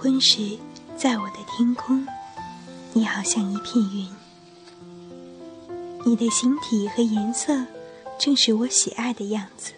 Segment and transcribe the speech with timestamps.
[0.00, 0.56] 昏时，
[0.96, 2.06] 在我的天空，
[2.92, 4.08] 你好像一片云。
[6.06, 7.66] 你的形体和颜色，
[8.16, 9.72] 正是我喜爱的样子。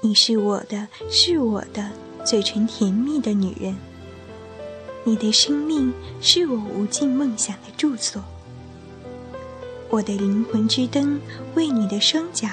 [0.00, 1.90] 你是我的，是我的，
[2.24, 3.74] 嘴唇甜蜜的女人。
[5.02, 8.22] 你的生命是我无尽梦想的住所。
[9.90, 11.20] 我的灵魂之灯
[11.56, 12.48] 为你的双脚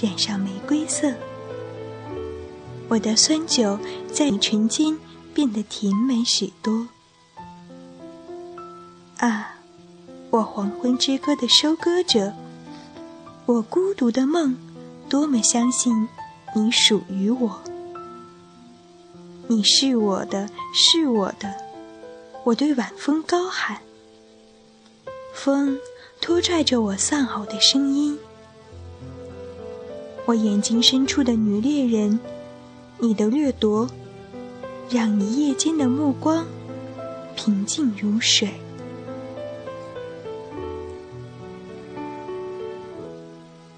[0.00, 1.12] 染上玫瑰色。
[2.88, 3.76] 我的酸酒
[4.12, 4.96] 在你唇间
[5.34, 6.86] 变得甜美许多。
[9.18, 9.56] 啊，
[10.30, 12.32] 我黄昏之歌的收割者，
[13.46, 14.56] 我孤独的梦，
[15.08, 16.08] 多么相信
[16.54, 17.60] 你属于我。
[19.48, 21.54] 你是我的，是我的，
[22.44, 23.78] 我对晚风高喊。
[25.34, 25.78] 风
[26.20, 28.18] 拖拽着我丧吼的声音。
[30.24, 32.18] 我眼睛深处的女猎人。
[32.98, 33.88] 你的掠夺，
[34.92, 36.46] 让一夜间的目光
[37.34, 38.50] 平静如水。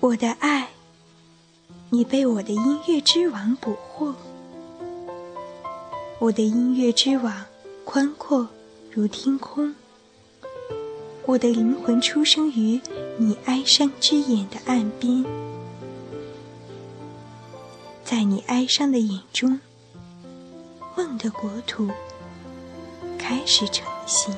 [0.00, 0.70] 我的爱，
[1.90, 4.12] 你被我的音乐之网捕获。
[6.18, 7.44] 我的音乐之网
[7.84, 8.48] 宽阔
[8.90, 9.72] 如天空。
[11.26, 12.80] 我的灵魂出生于
[13.18, 15.24] 你哀伤之眼的岸边。
[18.02, 19.60] 在你哀伤的眼中，
[20.96, 21.88] 梦的国土
[23.18, 24.32] 开始成型。